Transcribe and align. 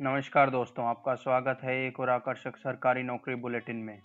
नमस्कार 0.00 0.50
दोस्तों, 0.50 0.84
आपका 0.84 1.14
स्वागत 1.14 1.58
है 1.64 1.74
एक 1.86 2.00
और 2.00 2.10
आकर्षक 2.10 2.56
सरकारी 2.56 3.02
नौकरी 3.02 3.34
बुलेटिन 3.34 3.76
में। 3.76 3.98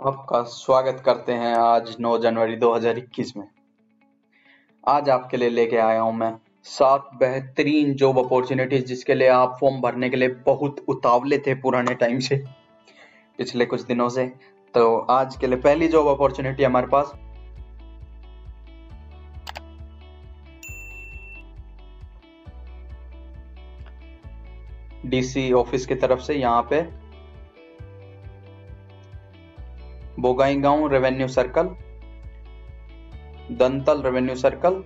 आपका 0.00 0.42
स्वागत 0.42 1.02
करते 1.06 1.32
हैं 1.32 1.52
आज 1.54 1.94
9 2.00 2.16
जनवरी 2.18 2.56
2021 2.56 3.36
में। 3.36 3.46
आज 4.84 5.10
आपके 5.10 5.36
लिए 5.36 5.48
लेके 5.48 5.76
आया 5.78 6.00
हूँ 6.00 6.14
मैं 6.14 6.32
सात 6.66 7.10
बेहतरीन 7.14 7.92
जॉब 7.94 8.18
अपॉर्चुनिटीज़ 8.18 8.84
जिसके 8.84 9.14
लिए 9.14 9.28
आप 9.28 9.56
फॉर्म 9.60 9.80
भरने 9.80 10.10
के 10.10 10.16
लिए 10.16 10.28
बहुत 10.46 10.84
उतावले 10.88 11.38
थे 11.38 11.54
पुराने 11.60 11.94
टाइम 11.94 12.18
से, 12.18 12.42
पिछले 13.38 13.66
कुछ 13.66 13.82
दिनों 13.82 14.08
से। 14.08 14.26
तो 14.74 14.98
आज 14.98 15.36
के 15.36 15.46
लिए 15.46 15.60
पहली 15.60 15.88
जॉब 15.88 16.06
अपॉर्चुनिटी 16.08 16.64
हमारे 16.64 16.86
पास 16.86 17.12
डीसी 25.06 25.52
ऑफ़िस 25.52 25.86
की 25.86 25.94
तरफ़ 25.94 26.20
से 26.20 26.34
यहाँ 26.34 26.62
पे 26.72 26.82
Bongaigaon 30.56 30.86
revenue 30.86 31.28
circle 31.28 31.66
Dangtol 33.50 34.02
revenue 34.02 34.34
circle 34.34 34.84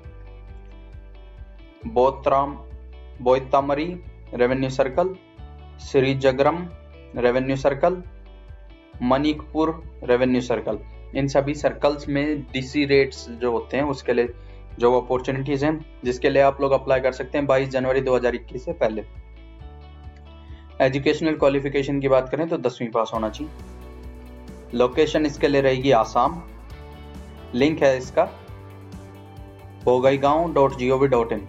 बोतराम 1.87 2.59
Boitamari 3.21 4.01
revenue 4.35 4.71
circle 4.71 5.15
Srijangram 6.15 6.69
revenue 7.17 7.57
circle 7.57 8.03
Manikpur 9.03 9.83
revenue 10.05 10.41
circle 10.41 10.79
इन 11.17 11.29
सभी 11.29 11.55
सर्कल्स 11.55 12.09
में 12.09 12.43
डीसी 12.43 12.85
रेट्स 12.85 13.29
जो 13.31 13.53
होते 13.53 13.77
हैं, 13.77 13.85
उसके 13.85 14.13
लिए 14.13 14.29
जो 14.79 15.01
अपॉर्चुनिटीज़ 15.01 15.65
हैं, 15.65 15.87
जिसके 16.05 16.31
लिए 16.31 16.43
आप 16.43 16.61
लोग 16.61 16.73
अप्लाई 16.73 17.01
कर 17.01 17.13
सकते 17.13 17.39
हैं 17.39 17.47
22 17.47 17.69
जनवरी 17.69 18.01
2021 18.01 18.65
से 18.65 18.73
पहले। 18.73 19.05
एजुकेशनल 20.81 21.35
क्वालिफिकेशन 21.37 22.01
की 22.01 22.09
बात 22.09 22.29
करें 22.31 22.49
तो 22.49 22.57
दसवीं 22.59 22.89
पास 22.91 23.11
होना 23.15 23.29
चाहिए। 23.31 23.53
लोकेशन 24.75 25.27
इसके 25.27 25.49
लिए 25.49 25.61
रहेगी 25.61 25.91
आसाम। 25.93 26.43
लिंक 27.55 27.83
है 27.83 27.97
इसका। 27.99 28.25
Bongaigaon 30.19 30.53
dot 30.55 30.77
G 30.79 30.91
O 30.91 30.99
V 30.99 31.09
dot 31.09 31.33
in 31.33 31.47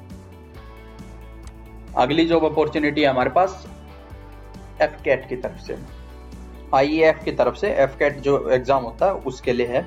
अगली 1.97 2.25
जॉब 2.25 2.45
अपॉर्चुनिटी 2.45 3.01
है 3.01 3.07
हमारे 3.07 3.29
पास 3.29 3.65
एफ़ 4.81 5.01
कैट 5.03 5.27
की 5.29 5.35
तरफ़ 5.37 5.59
से। 5.61 5.77
आई 6.75 6.99
एफ़ 7.03 7.23
की 7.25 7.31
तरफ़ 7.33 7.55
से 7.55 7.71
एफ़ 7.83 7.97
कैट 7.97 8.19
जो 8.19 8.37
एग्ज़ाम 8.51 8.83
होता 8.83 9.05
है 9.05 9.13
उसके 9.27 9.53
लिए 9.53 9.67
है। 9.67 9.85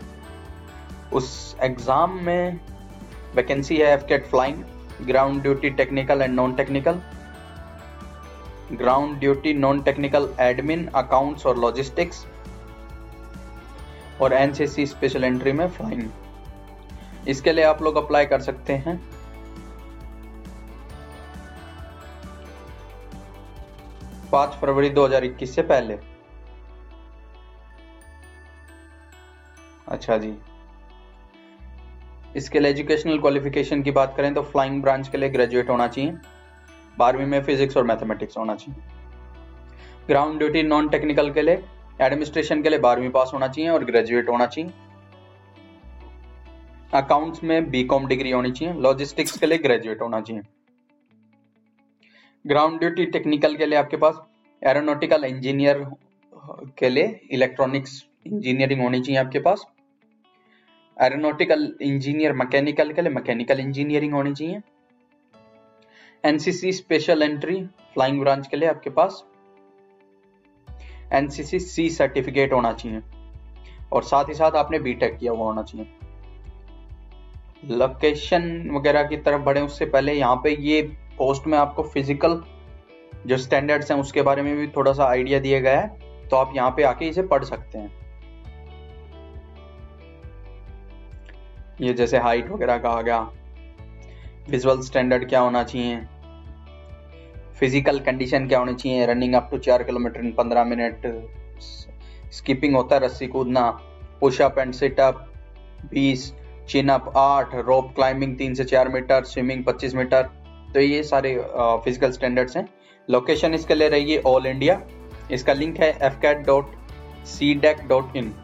उस 1.12 1.56
एग्ज़ाम 1.62 2.18
में 2.22 2.60
वैकेंसी 3.34 3.76
है 3.76 3.92
AFCAT 4.08 4.26
flying 4.26 4.62
ground 5.06 5.42
duty 5.42 5.70
technical 5.72 6.22
and 6.22 6.34
non 6.34 6.54
technical 6.54 7.00
ground 8.72 9.18
duty 9.18 9.52
non 9.54 9.82
technical 9.82 10.28
admin 10.40 10.86
accounts 10.94 11.46
और 11.46 11.58
लॉजिस्टिक्स 11.58 12.24
और 14.20 14.32
एनसीसी 14.32 14.86
स्पेशल 14.86 15.24
एंट्री 15.24 15.52
में 15.52 15.68
फ्लाइंग 15.68 17.28
इसके 17.28 17.52
लिए 17.52 17.64
आप 17.64 17.82
लोग 17.82 17.96
अप्लाई 17.96 18.26
कर 18.26 18.40
सकते 18.40 18.72
हैं। 18.76 18.96
पाँच 24.32 24.54
फरवरी 24.60 24.90
2021 24.90 25.54
से 25.54 25.62
पहले। 25.62 25.98
अच्छा 29.88 30.16
जी। 30.18 30.34
इसके 32.36 32.60
लिए 32.60 32.70
एजुकेशनल 32.70 33.18
क्वालिफिकेशन 33.18 33.82
की 33.82 33.90
बात 33.90 34.14
करें 34.16 34.32
तो 34.34 34.42
फ्लाइंग 34.42 34.82
ब्रांच 34.82 35.08
के 35.08 35.18
लिए 35.18 35.28
ग्रेजुएट 35.28 35.68
होना 35.70 35.86
चाहिए। 35.88 36.16
बारहवीं 36.98 37.26
में 37.26 37.42
फिजिक्स 37.42 37.76
और 37.76 37.84
मैथमेटिक्स 37.84 38.38
होना 38.38 38.54
चाहिए। 38.54 38.82
ग्राउंड 40.06 40.38
ड्यूटी 40.38 40.62
नॉन 40.62 40.88
टेक्निकल 40.88 41.30
के 41.32 41.42
लिए 41.42 41.62
एडमिनिस्ट्रेशन 42.02 42.62
के 42.62 42.68
लिए 42.68 42.78
बारहवीं 42.78 43.10
पास 43.10 43.30
होना 43.34 43.48
चाहिए 43.48 43.70
और 43.70 43.84
ग्रेजुएट 43.84 44.28
होना 44.28 44.46
चाहिए। 44.46 44.70
अकाउंट्स 46.94 47.44
में 47.44 47.70
बीकॉम 47.70 48.06
डिग्री 48.06 48.30
होनी 48.30 48.50
चाहिए 48.50 48.74
लॉजिस्टिक्स 48.80 49.38
के 49.38 49.46
लिए 49.46 49.58
ग्रेजुएट 49.58 50.02
होना 50.02 50.20
चाहिए। 50.20 50.42
ग्राउंड 52.44 52.78
ड्यूटी 52.78 53.06
टेक्निकल 53.06 53.56
के 53.56 53.66
लिए 53.66 53.78
आपके 53.78 53.96
पास 53.96 54.20
एरोनोटिकल 54.62 55.24
इंजीनियर 55.24 55.86
के 56.78 56.88
लिए 56.88 57.20
इलेक्ट्रॉनिक्स 57.32 58.04
इंजीनियरिंग 58.26 58.82
होनी 58.82 59.00
चाहिए 59.00 59.20
आपके 59.20 59.38
पास। 59.38 59.64
एरोनोटिकल 60.96 61.72
इंजीनियर 61.82 62.32
मैकेनिकल 62.32 62.92
के 62.92 63.02
लिए 63.02 63.12
मैकेनिकल 63.12 63.60
इंजीनियरिंग 63.60 64.14
होनी 64.14 64.34
चाहिए। 64.34 64.60
NCC 66.24 66.72
special 66.72 67.22
entry 67.22 67.56
flying 67.94 68.20
branch 68.20 68.46
के 68.46 68.56
लिए 68.56 68.68
आपके 68.68 68.90
पास 68.90 69.24
एनसीसी 71.12 71.58
सी 71.58 71.88
सर्टिफिकेट 71.90 72.52
होना 72.52 72.72
चाहिए। 72.72 73.02
और 73.92 74.02
साथ 74.02 74.28
ही 74.28 74.34
साथ 74.34 74.56
आपने 74.56 74.78
बीटेक 74.78 75.16
किया 75.18 75.32
हुआ 75.32 75.44
होना 75.44 75.62
चाहिए। 75.62 75.86
लोकेशन 77.70 78.70
वगैरह 78.70 79.02
की 79.02 79.16
तरफ़ 79.16 79.42
बढ़े, 79.42 79.60
उससे 79.60 79.86
पहले 79.86 80.12
यहाँ 80.12 80.36
पे 80.36 80.54
ये 80.60 80.80
पोस्ट 81.18 81.46
में 81.46 81.58
आपको 81.58 81.82
फ़िज़िकल 81.82 82.40
जो 83.26 83.36
स्टैंडर्ड्स 83.36 83.90
हैं, 83.90 83.98
उसके 83.98 84.22
बारे 84.22 84.42
में 84.42 84.56
भी 84.56 84.66
थोड़ा 84.66 84.92
सा 84.92 85.04
आइडिया 85.04 85.38
दिया 85.38 85.60
गया 85.60 85.80
है। 85.80 86.28
तो 86.28 86.36
आप 86.36 86.52
यहाँ 86.56 86.70
पे 86.70 86.82
आके 86.82 87.08
इसे 87.08 87.22
पढ़ 87.24 87.44
सकते 87.44 87.78
हैं। 87.78 87.92
ये 91.80 91.92
जैसे 91.92 92.18
हाइट 92.18 92.48
वगैरह 92.48 92.78
का 92.78 92.90
आ 92.90 93.02
गया। 93.02 93.20
विजुअल 94.50 94.80
स्टैंडर्ड 94.80 95.28
क्या 95.28 95.40
होना 95.40 95.62
चाहिए? 95.62 96.06
फ़िज़िकल 97.60 97.98
कंडीशन 98.00 98.46
क्या 98.48 98.58
होनी 98.58 98.74
चाहिए? 98.74 99.04
रनिंग 99.06 99.34
अप 99.34 99.48
टू 99.50 99.58
चार 99.58 99.82
किलोमीटर 99.82 100.20
इन 100.20 100.32
पंद्रह 100.32 100.64
मिनट 100.64 101.06
स्कीपिंग 102.32 102.74
होता 102.76 102.96
है, 102.96 103.04
रस्सी 103.04 103.26
कूदना 103.26 103.70
पुशअप 104.20 104.58
एंड 104.58 104.72
सिटअप 104.74 105.26
बीस 105.90 106.32
चिनअप 106.68 107.12
आठ 107.16 107.54
रोप 107.56 107.92
क्लाइंबिंग 107.94 108.36
तीन 108.38 108.54
से 108.54 108.64
चार 108.64 108.88
मीटर 108.88 109.24
स्विमिंग 109.24 109.64
पच्चीस 109.64 109.94
मीटर। 109.94 110.22
तो 110.74 110.80
ये 110.80 111.02
सारे 111.02 111.36
फ़िज़िकल 111.84 112.10
स्टैंडर्ड्स 112.12 112.56
हैं। 112.56 112.68
लोकेशन 113.08 113.54
इसके 113.54 113.74
लिए 113.74 113.88
रहेगी 113.88 114.16
ऑल 114.26 114.46
इंडिया 114.46 114.80
इसका 115.32 115.52
लिंक 115.52 115.80
है 115.80 115.90
AFCAT 116.20 116.46
dot 116.46 116.72
CDAC 117.56 117.86
dot 117.88 118.16
in 118.16 118.34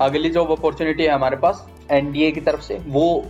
अगली 0.00 0.30
जॉब 0.30 0.50
अपॉर्चुनिटी 0.52 1.02
है 1.02 1.10
हमारे 1.10 1.36
पास 1.36 1.66
एनडीए 1.90 2.30
की 2.32 2.40
तरफ़ 2.40 2.60
से। 2.62 2.78
वो, 2.78 3.24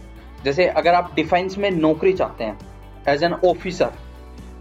जैसे 0.45 0.67
अगर 0.67 0.95
आप 0.95 1.15
डिफेंस 1.15 1.59
में 1.59 1.71
नौकरी 1.71 2.13
चाहते 2.13 2.45
हैं 2.45 2.59
एज 3.09 3.25
एन 3.25 3.33
ऑफिसर 3.47 3.93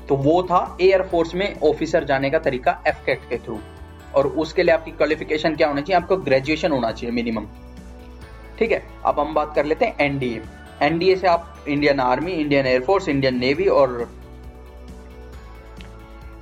तो 0.09 0.15
वो 0.17 0.41
था 0.43 0.77
एयरफोर्स 0.81 1.33
में 1.35 1.59
ऑफिसर 1.63 2.03
जाने 2.03 2.29
का 2.29 2.39
तरीका 2.39 2.71
एफ़ 2.87 3.03
के 3.05 3.37
थ्रू 3.37 3.59
और 4.15 4.27
उसके 4.27 4.63
लिए 4.63 4.73
आपकी 4.75 4.91
क्वालिफिकेशन 4.91 5.55
क्या 5.55 5.67
होना 5.67 5.81
चाहिए? 5.81 6.01
आपको 6.01 6.17
ग्रेजुएशन 6.19 6.71
होना 6.71 6.91
चाहिए 6.91 7.15
मिनिमम 7.15 7.45
ठीक 8.59 8.71
है? 8.71 8.83
अब 9.05 9.19
हम 9.19 9.33
बात 9.33 9.53
कर 9.55 9.65
लेते 9.65 9.85
हैं 9.85 9.95
एनडीए 10.01 10.41
एनडीए 10.81 11.15
से 11.15 11.27
आप 11.27 11.65
Indian 11.67 11.99
army 11.99 12.31
Indian 12.31 12.65
air force 12.67 13.07
Indian 13.09 13.37
navy 13.39 13.65
और 13.69 14.09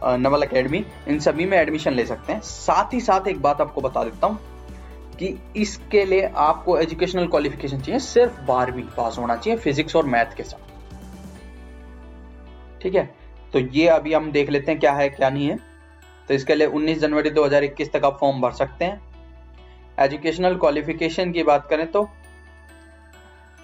नवल 0.03 0.41
अकेडमी 0.41 0.83
इन 1.07 1.19
सभी 1.19 1.45
में 1.45 1.57
एडमिशन 1.57 1.93
ले 1.93 2.05
सकते 2.05 2.33
हैं। 2.33 2.41
साथ 2.41 2.93
ही 2.93 2.99
साथ 3.01 3.27
एक 3.27 3.41
बात 3.41 3.61
आपको 3.61 3.81
बता 3.81 4.03
देता 4.03 4.27
हूँ 4.27 4.39
कि 5.19 5.37
इसके 5.55 6.03
लिए 6.05 6.31
आपको 6.37 6.77
एजुकेशनल 6.77 7.27
क्वालिफिकेशन 7.27 7.79
चाहिए। 7.79 7.99
सिर्फ़ 7.99 8.41
बारहवीं 8.47 8.83
पास 8.97 9.17
होना 9.19 9.35
चाहिए 9.35 9.59
फिजिक्स 9.59 9.95
और 9.95 10.05
मैथ 10.05 10.35
के 10.37 10.43
साथ। 10.43 10.68
ठीक 12.81 12.95
है? 12.95 13.09
तो 13.53 13.59
ये 13.59 13.87
अभी 13.89 14.13
हम 14.13 14.31
देख 14.31 14.49
लेते 14.49 14.71
हैं 14.71 14.79
क्या 14.79 14.91
है, 14.93 15.09
क्या 15.09 15.29
नहीं 15.29 15.47
है। 15.49 15.57
तो 16.29 16.33
इसके 16.33 16.55
लिए 16.55 16.67
19 16.69 16.99
जनवरी 16.99 17.29
2021 17.31 17.91
तक 17.93 18.05
आप 18.05 18.17
फॉर्म 18.19 18.41
भर 18.41 18.51
सकते 18.53 18.85
हैं। 18.85 19.01
एजुकेशनल 19.97 20.55
क्वालिफिकेशन 20.57 21.31
की 21.31 21.43
बात 21.43 21.67
करें 21.69 21.85
तो 21.91 22.07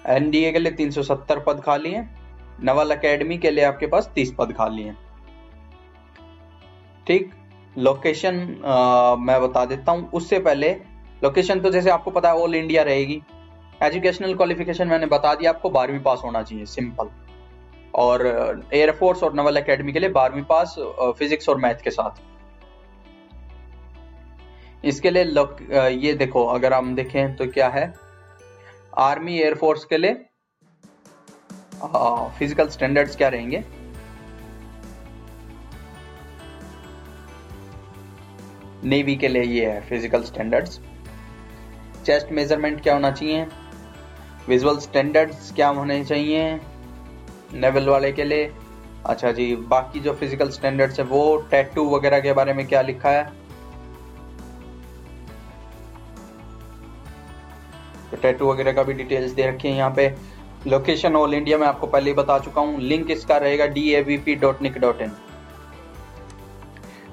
एनडीए 0.04 0.52
के 0.52 0.58
लिए 0.58 0.72
370 0.74 1.42
पद 1.46 1.60
खाली 1.60 1.92
हैं। 1.92 2.08
नवल 2.64 2.90
अकेडमी 2.90 3.38
के 3.38 3.50
लिए 3.50 3.64
आपके 3.64 3.86
पास 3.86 4.10
30 4.14 4.34
पद 4.38 4.52
खाली 4.52 4.82
हैं। 4.82 4.96
ठीक? 7.06 7.30
लोकेशन 7.76 8.34
मैं 9.20 9.40
बता 9.42 9.64
देता 9.64 9.92
हूँ। 9.92 10.10
उससे 10.10 10.38
पहले 10.40 10.70
लोकेशन 11.22 11.60
तो 11.60 11.70
जैसे 11.70 11.90
आपको 11.90 12.10
पता 12.10 12.28
है 12.28 12.36
ऑल 12.36 12.54
इंडिया 12.54 12.82
रहेगी। 12.82 13.20
एजुकेशनल 13.80 14.34
क्वालिफिकेशन 14.34 14.88
मैंने 14.88 15.06
बता 15.06 15.34
दिया, 15.34 15.50
आपको 15.50 15.70
बारहवीं 15.70 16.00
पास 16.00 16.20
होना 16.24 16.42
चाहिए 16.42 16.64
सिंपल 16.66 17.10
और 17.96 18.26
एयरफोर्स 18.74 19.22
और 19.22 19.34
नवल 19.34 19.56
एकेडमी 19.56 19.92
के 19.92 19.98
लिए 19.98 20.08
बारहवीं 20.10 20.42
पास 20.44 20.74
फिजिक्स 21.18 21.48
और 21.48 21.58
मैथ 21.58 21.82
के 21.84 21.90
साथ। 21.90 22.20
इसके 24.84 25.10
लिए 25.10 25.24
ये 25.96 26.12
देखो, 26.14 26.44
अगर 26.46 26.72
हम 26.72 26.94
देखें 26.94 27.36
तो 27.36 27.46
क्या 27.48 27.68
है? 27.68 27.92
आर्मी 28.98 29.38
एयरफोर्स 29.38 29.84
के 29.84 29.96
लिए 29.98 30.14
फ़िज़िकल 32.38 32.68
स्टैंडर्ड्स 32.68 33.16
क्या 33.16 33.28
रहेंगे? 33.28 33.62
नेवी 38.84 39.16
के 39.16 39.28
लिए 39.28 39.42
ये 39.42 39.66
है 39.66 39.80
फ़िज़िकल 39.88 40.22
स्टैंडर्ड्स 40.22 40.80
चेस्ट 42.06 42.32
मेज़रमेंट 42.32 42.82
क्या 42.82 42.94
होना 42.94 43.10
चाहिए? 43.10 43.46
विजुअल 44.48 44.78
स्टैंडर्ड्स 44.80 45.52
क्या 45.54 45.68
होने 45.68 46.04
चाहिए? 46.04 46.58
नेवल 47.54 47.88
वाले 47.88 48.12
के 48.12 48.24
लिए। 48.24 48.52
अच्छा 49.06 49.32
जी, 49.32 49.54
बाकी 49.56 50.00
जो 50.00 50.12
फ़िज़िकल 50.14 50.50
स्टैंडर्ड्स 50.50 50.98
है, 51.00 51.04
वो 51.06 51.36
टैटू 51.50 51.88
वगैरह 51.90 52.20
के 52.20 52.32
बारे 52.32 52.52
में 52.52 52.66
क्या 52.66 52.80
लिखा 52.82 53.10
है? 53.10 53.24
तो 58.10 58.16
टैटू 58.16 58.50
वगैरह 58.50 58.72
का 58.72 58.82
भी 58.82 58.92
डिटेल्स 58.94 59.32
दे 59.32 59.46
रखी 59.46 59.68
है 59.68 59.76
यहाँ 59.76 59.90
पे। 59.90 60.14
लोकेशन 60.66 61.16
ऑल 61.16 61.34
इंडिया 61.34 61.58
में 61.58 61.66
आपको 61.66 61.86
पहले 61.86 62.10
ही 62.10 62.16
बता 62.16 62.38
चुका 62.38 62.60
हूँ। 62.60 62.80
लिंक 62.80 63.10
इसका 63.10 63.36
रहेगा 63.36 63.66
D 63.68 63.88
A 63.90 64.00
V 64.02 64.16
P 64.18 64.34
dot 64.36 64.62
NIC 64.62 64.78
dot 64.78 65.00
in 65.02 65.12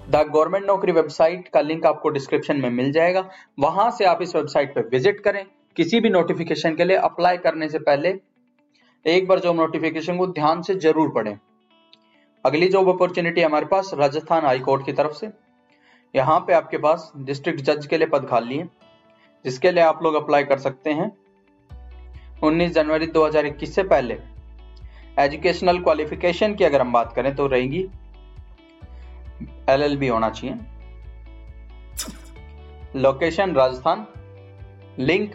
the 0.09 0.25
government 0.27 0.65
naukri 0.65 0.91
website 0.91 1.47
का 1.47 1.61
लिंक 1.61 1.85
आपको 1.85 2.09
डिस्क्रिप्शन 2.09 2.61
में 2.61 2.69
मिल 2.71 2.91
जाएगा। 2.91 3.23
वहाँ 3.59 3.89
से 3.91 4.05
आप 4.05 4.21
इस 4.21 4.35
वेबसाइट 4.35 4.73
पर 4.75 4.87
विज़िट 4.91 5.19
करें। 5.19 5.45
किसी 5.75 5.99
भी 5.99 6.09
नोटिफिकेशन 6.09 6.75
के 6.75 6.85
लिए 6.85 6.97
अप्लाई 6.97 7.37
करने 7.39 7.69
से 7.69 7.79
पहले 7.81 8.13
एक 9.05 9.27
बार 9.27 9.39
जॉब 9.39 9.55
नोटिफिकेशन 9.55 10.17
को 10.17 10.25
ध्यान 10.27 10.61
से 10.61 10.73
ज़रूर 10.75 11.09
पढ़ें। 11.11 11.37
अगली 12.45 12.67
जॉब 12.67 12.89
अपॉर्चुनिटी 12.89 13.41
हमारे 13.41 13.65
पास 13.65 13.89
राजस्थान 13.93 14.45
हाई 14.45 14.59
कोर्ट 14.59 14.85
की 14.85 14.93
तरफ़ 14.93 15.13
से। 15.13 15.29
यहाँ 16.13 16.39
पे 16.39 16.53
आपके 16.53 16.77
पास 16.77 17.11
डिस्ट्रिक्ट 17.17 17.61
जज 17.61 17.85
के 17.85 17.97
लिए 17.97 18.07
पद 18.07 18.27
खाली 18.29 18.57
है, 18.57 18.69
जिसके 19.45 19.71
लिए 19.71 19.83
आप 19.83 20.03
लोग 20.03 20.15
अप्लाई 20.15 20.43
कर 20.43 20.59
सकते 20.59 20.91
हैं। 20.91 21.11
19 22.43 22.71
जनवरी 22.73 23.07
2021 23.09 23.75
से 23.75 23.83
पहले 23.85 24.17
एजुकेशनल 25.17 25.79
क्वालिफिकेशन 25.81 26.55
की 26.55 26.63
अगर 26.63 26.81
हम 26.81 26.93
बात 26.93 27.13
करें 27.15 27.33
तो 27.35 27.47
रहेगी 27.47 27.85
एलएलबी 29.69 30.07
होना 30.07 30.29
चाहिए। 30.29 30.57
Location 32.97 33.55
Rajasthan 33.55 34.07
link 34.99 35.31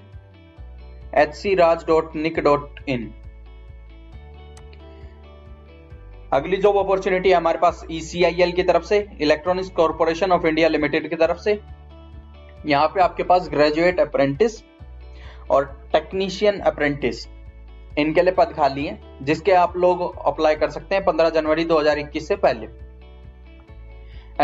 H 1.16 1.34
C 1.34 1.54
raj 1.56 1.86
dot 1.86 2.16
NIC 2.16 2.40
dot 2.40 2.84
in 2.88 3.10
अगली 6.32 6.56
जॉब 6.56 6.76
अपॉर्चुनिटी 6.76 7.30
हमारे 7.32 7.58
पास 7.58 7.82
ईसीआईएल 7.90 8.50
की 8.52 8.62
तरफ़ 8.62 8.82
से 8.84 8.96
electronics 9.20 9.68
corporation 9.70 10.32
of 10.32 10.46
India 10.46 10.68
limited 10.68 11.08
की 11.10 11.16
तरफ़ 11.16 11.38
से। 11.38 11.52
यहाँ 12.66 12.88
पे 12.88 13.00
आपके 13.00 13.22
पास 13.22 13.48
ग्रेजुएट 13.50 14.00
अप्रेंटिस 14.00 14.58
और 15.50 15.64
टेक्नीशियन 15.92 16.58
अप्रेंटिस 16.60 17.26
इनके 17.98 18.22
लिए 18.22 18.32
पद 18.32 18.52
खाली 18.56 18.84
है, 18.86 18.98
जिसके 19.22 19.52
आप 19.52 19.76
लोग 19.76 20.02
अप्लाई 20.26 20.54
कर 20.54 20.70
सकते 20.70 20.94
हैं 20.94 21.04
15 21.04 21.30
जनवरी 21.30 21.64
2021 21.64 22.28
से 22.28 22.36
पहले। 22.36 22.66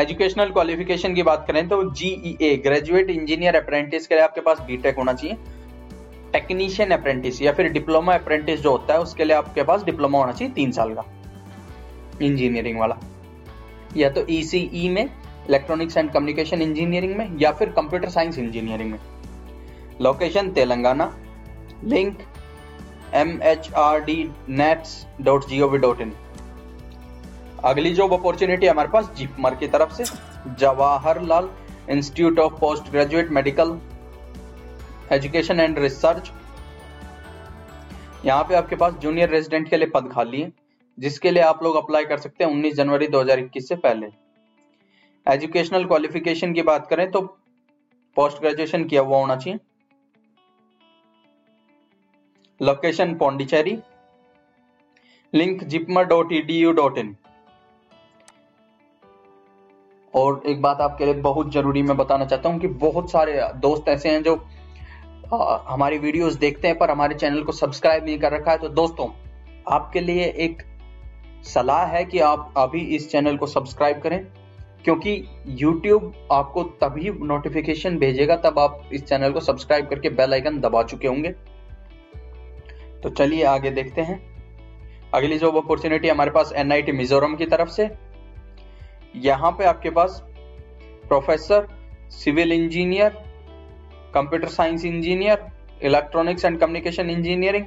एजुकेशनल 0.01 0.51
क्वालिफिकेशन 0.51 1.15
की 1.15 1.23
बात 1.23 1.45
करें 1.49 1.69
तो 1.69 1.83
जीईए 1.91 2.57
ग्रेजुएट 2.57 3.11
इंजीनियर 3.11 3.57
अप्रेंटिस 3.57 4.07
के 4.07 4.15
लिए 4.15 4.25
आपके 4.25 4.41
पास 4.41 4.61
बीटेक 4.61 4.97
होना 4.97 5.13
चाहिए। 5.13 5.37
टेक्नीशियन 6.33 6.91
अप्रेंटिस 6.91 7.43
या 7.43 7.53
फिर 7.53 7.69
डिप्लोमा 7.73 8.15
अप्रेंटिस 8.15 8.61
जो 8.61 8.71
होता 8.71 8.95
है, 8.95 9.01
उसके 9.01 9.25
लिए 9.25 9.37
आपके 9.37 9.63
पास 9.63 9.85
डिप्लोमा 9.85 10.19
होना 10.19 10.33
चाहिए 10.33 10.55
तीन 10.55 10.73
साल 10.73 10.95
का। 10.95 11.05
इंजीनियरिंग 12.23 12.79
वाला। 12.79 12.97
या 13.97 14.11
तो 14.11 14.25
ईसीई 14.31 14.69
e 14.69 14.87
e 14.87 14.95
में 14.95 15.05
इलेक्ट्रॉनिक्स 15.49 15.97
एंड 15.97 16.11
कम्युनिकेशन 16.11 16.63
इंजीनियरिंग 16.63 17.17
में, 17.17 17.39
या 17.39 17.51
फिर 17.53 17.69
कंप्यूटर 17.71 18.09
साइंस 18.11 18.39
इंजीनियरिंग 18.39 18.91
में। 18.91 18.99
Location 20.03 20.51
Telangana 20.53 21.13
link 21.85 22.19
M 23.15 23.41
H 23.43 23.73
R 23.79 24.01
D 24.05 24.17
nets 24.51 25.07
dot 25.23 25.49
G 25.49 25.61
O 25.61 25.69
V 25.69 25.79
dot 25.79 26.01
in 26.01 26.13
अगली 27.65 27.95
जॉब 27.95 28.13
अपॉर्चुनिटी 28.13 28.67
हमारे 28.67 28.89
पास 28.89 29.11
जीपमर 29.17 29.55
की 29.55 29.67
तरफ़ 29.69 29.93
से 29.95 30.05
Jawaharlal 30.61 31.49
institute 31.91 32.39
of 32.39 32.59
post 32.61 32.91
graduate 32.91 33.31
medical 33.33 33.79
education 35.13 35.61
and 35.61 35.79
research 35.79 36.31
यहाँ 38.25 38.43
पे 38.45 38.55
आपके 38.55 38.77
पास 38.77 38.95
जूनियर 39.03 39.29
रेजिडेंट 39.31 39.69
के 39.71 39.77
लिए 39.77 39.91
पद 39.95 40.09
खाली 40.13 40.41
है। 40.41 40.53
जिसके 40.99 41.31
लिए 41.31 41.43
आप 41.43 41.63
लोग 41.63 41.77
अप्लाई 41.77 42.05
कर 42.05 42.19
सकते 42.19 42.45
हैं 42.45 42.51
19 42.53 42.75
जनवरी 42.75 43.07
2021 43.09 43.69
से 43.69 43.77
पहले। 43.77 44.07
एजुकेशनल 45.27 45.85
क्वालिफिकेशन 45.85 46.53
की 46.53 46.63
बात 46.63 46.87
करें 46.87 47.11
तो 47.11 47.21
पोस्ट 48.17 48.41
ग्रेजुएशन 48.41 48.85
किया 48.85 49.03
हुआ 49.03 49.19
होना 49.19 49.37
चाहिए। 49.37 49.59
Location 52.61 53.15
Pondicherry 53.15 53.77
link 55.33 55.65
JIPMER 55.65 56.05
dot 56.05 56.33
E 56.33 56.63
dot 56.73 56.99
in 56.99 57.15
और 60.15 60.43
एक 60.47 60.61
बात 60.63 60.81
आपके 60.81 61.05
लिए 61.05 61.15
बहुत 61.23 61.53
ज़रूरी 61.53 61.83
मैं 61.83 61.97
बताना 61.97 62.25
चाहता 62.25 62.49
हूँ 62.49 62.59
कि 62.61 62.67
बहुत 62.83 63.11
सारे 63.11 63.41
दोस्त 63.61 63.89
ऐसे 63.89 64.09
हैं 64.09 64.23
जो 64.23 64.35
हमारी 65.69 65.99
वीडियोस 65.99 66.35
देखते 66.37 66.69
हैं 66.69 66.79
पर 66.79 66.91
हमारे 66.91 67.15
चैनल 67.15 67.43
को 67.43 67.53
सब्सक्राइब 67.53 68.05
नहीं 68.05 68.19
कर 68.19 68.33
रखा 68.33 68.51
है। 68.51 68.59
तो 68.59 68.69
दोस्तों, 68.71 69.09
आपके 69.69 70.01
लिए 70.01 70.25
एक 70.39 70.63
सलाह 71.45 71.85
है 71.87 72.05
कि 72.05 72.19
आप 72.21 72.55
अभी 72.57 72.81
इस 72.97 73.11
चैनल 73.11 73.37
को 73.37 73.47
सब्सक्राइब 73.47 74.01
करें, 74.01 74.25
क्योंकि 74.85 75.17
YouTube 75.61 76.05
आपको 76.33 76.63
तभी 76.81 77.11
नोटिफिकेशन 77.23 77.99
भेजेगा 77.99 78.37
तब 78.37 78.59
आप 78.59 78.89
इस 78.93 79.05
चैनल 79.05 79.33
को 79.33 79.41
सब्सक्राइब 79.41 79.87
करके 79.89 80.09
बेल 80.11 80.33
आइकन 80.35 80.61
दबा 80.61 80.83
चुके 80.83 81.09
होंगे। 81.09 81.31
तो 83.03 83.11
चलिए 83.11 83.45
आगे 83.45 83.71
देखते 83.71 84.01
हैं। 84.01 84.19
अगली 85.15 85.39
जॉब 85.39 85.57
अपॉर्चुनिटी 85.57 86.09
हमारे 86.09 86.31
पास 86.31 86.53
एनआईटी 86.57 86.93
मिजोरम 86.93 87.35
की 87.37 87.47
तरफ़ 87.47 87.69
से। 87.71 87.89
यहाँ 89.15 89.51
पे 89.59 89.65
आपके 89.65 89.91
पास 89.91 90.23
professor 91.09 91.67
civil 92.13 92.53
engineer 92.53 93.23
computer 94.15 94.49
science 94.49 94.85
engineer 94.85 95.47
electronics 95.83 96.45
and 96.45 96.59
communication 96.61 97.11
engineering 97.11 97.67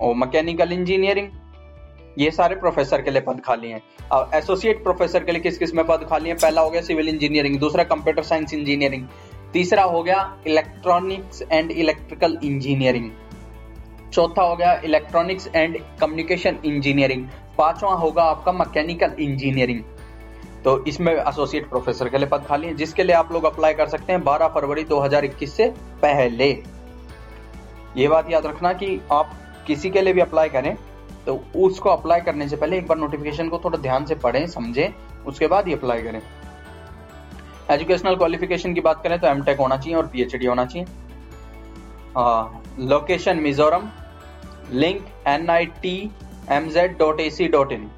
और 0.00 0.14
मैकेनिकल 0.16 0.72
इंजीनियरिंग 0.72 1.28
ये 2.18 2.30
सारे 2.30 2.56
प्रोफेसर 2.56 3.02
के 3.02 3.10
लिए 3.10 3.20
पद 3.20 3.40
खाली 3.44 3.70
हैं। 3.70 3.82
एसोसिएट 4.34 4.82
प्रोफेसर 4.82 5.24
के 5.24 5.32
लिए 5.32 5.40
किस 5.42 5.58
किसमें 5.58 5.84
पद 5.86 6.06
खाली 6.10 6.28
हैं? 6.28 6.36
पहला 6.38 6.60
हो 6.60 6.70
गया 6.70 6.82
सिविल 6.82 7.08
इंजीनियरिंग 7.08 7.58
दूसरा 7.60 7.84
कंप्यूटर 7.84 8.22
साइंस 8.22 8.54
इंजीनियरिंग 8.54 9.06
तीसरा 9.52 9.82
हो 9.84 10.02
गया 10.02 10.20
इलेक्ट्रॉनिक्स 10.46 11.42
एंड 11.42 11.70
इलेक्ट्रिकल 11.72 12.38
इंजीनियरिंग 12.44 13.10
चौथा 14.12 14.42
हो 14.42 14.56
गया 14.56 14.72
इलेक्ट्रॉनिक्स 14.84 15.48
एंड 15.54 15.78
कम्युनिकेशन 16.00 16.58
इंजीनियरिंग 16.64 17.26
पांचवा 17.58 17.92
होगा 17.94 18.22
आपका 18.22 18.52
मैकेनिकल 18.52 19.12
इंजीनियरिंग 19.20 19.82
तो 20.64 20.84
इसमें 20.84 21.12
एसोसिएट 21.12 21.68
प्रोफेसर 21.70 22.08
के 22.08 22.18
लिए 22.18 22.26
पद 22.26 22.44
खाली 22.48 22.66
है, 22.66 22.74
जिसके 22.74 23.02
लिए 23.02 23.14
आप 23.16 23.32
लोग 23.32 23.44
अप्लाई 23.44 23.74
कर 23.74 23.88
सकते 23.88 24.12
हैं 24.12 24.22
12 24.24 24.48
फरवरी 24.54 24.84
2021 24.84 25.52
से 25.56 25.68
पहले। 26.02 26.48
ये 27.96 28.08
बात 28.08 28.30
याद 28.30 28.46
रखना 28.46 28.72
कि 28.72 29.00
आप 29.12 29.30
किसी 29.66 29.90
के 29.90 30.00
लिए 30.00 30.12
भी 30.12 30.20
अप्लाई 30.20 30.48
करें 30.48 30.76
तो 31.26 31.34
उसको 31.56 31.90
अप्लाई 31.90 32.20
करने 32.20 32.48
से 32.48 32.56
पहले 32.56 32.78
एक 32.78 32.86
बार 32.86 32.98
नोटिफिकेशन 32.98 33.48
को 33.48 33.58
थोड़ा 33.64 33.78
ध्यान 33.78 34.04
से 34.04 34.14
पढ़ें, 34.16 34.46
समझें, 34.46 34.92
उसके 35.26 35.46
बाद 35.46 35.66
ही 35.68 35.72
अप्लाई 35.74 36.02
करें। 36.02 36.20
एजुकेशनल 37.70 38.16
क्वालिफिकेशन 38.16 38.74
की 38.74 38.80
बात 38.80 39.02
करें 39.02 39.18
तो 39.20 39.26
एम 39.26 39.42
टेक 39.44 39.58
होना 39.58 39.76
चाहिए 39.76 39.96
और 39.96 40.06
पीएचडी 40.06 40.46
होना 40.46 40.64
चाहिए। 40.64 40.86
Location 42.88 43.38
Mizoram 43.38 43.88
link 44.72 45.06
N 45.26 45.50
I 45.50 45.66
T 45.82 45.98
M 46.50 46.68
Z 46.70 46.96
dot 46.98 47.20
A 47.20 47.28
C 47.30 47.48
dot 47.48 47.72
in 47.72 47.90